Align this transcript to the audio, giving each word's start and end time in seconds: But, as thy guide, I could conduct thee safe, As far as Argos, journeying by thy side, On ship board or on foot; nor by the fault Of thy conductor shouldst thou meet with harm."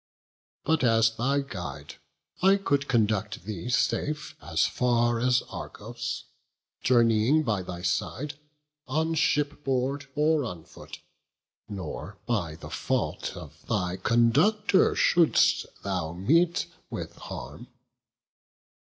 But, 0.63 0.83
as 0.83 1.15
thy 1.15 1.41
guide, 1.41 1.97
I 2.41 2.55
could 2.55 2.87
conduct 2.87 3.43
thee 3.43 3.69
safe, 3.69 4.35
As 4.41 4.65
far 4.65 5.19
as 5.19 5.43
Argos, 5.43 6.23
journeying 6.81 7.43
by 7.43 7.61
thy 7.61 7.83
side, 7.83 8.33
On 8.87 9.13
ship 9.13 9.63
board 9.63 10.07
or 10.15 10.43
on 10.43 10.63
foot; 10.65 10.97
nor 11.69 12.17
by 12.25 12.55
the 12.55 12.71
fault 12.71 13.37
Of 13.37 13.63
thy 13.67 13.95
conductor 13.97 14.95
shouldst 14.95 15.67
thou 15.83 16.13
meet 16.13 16.65
with 16.89 17.17
harm." 17.17 17.67